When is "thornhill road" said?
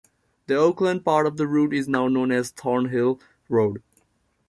2.49-3.83